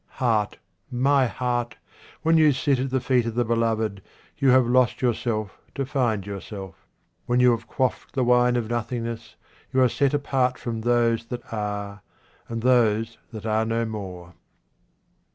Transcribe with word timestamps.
Heart, 0.17 0.57
my 0.89 1.27
heart, 1.27 1.77
when 2.23 2.35
you 2.35 2.53
sit 2.53 2.79
at 2.79 2.89
the 2.89 2.99
feet 2.99 3.27
of 3.27 3.35
the 3.35 3.45
beloved, 3.45 4.01
you 4.35 4.49
have 4.49 4.65
lost 4.65 5.03
yourself 5.03 5.59
to 5.75 5.85
find 5.85 6.25
yourself. 6.25 6.87
When 7.27 7.39
you 7.39 7.51
have 7.51 7.67
quaffed 7.67 8.13
the 8.13 8.23
wine 8.23 8.55
of 8.55 8.67
nothingness, 8.67 9.35
you 9.71 9.79
are 9.79 9.87
set 9.89 10.15
apart 10.15 10.57
from 10.57 10.81
those 10.81 11.25
that 11.25 11.43
are 11.53 12.01
and 12.49 12.63
those 12.63 13.19
that 13.31 13.45
are 13.45 13.63
no 13.63 13.85
more. 13.85 14.33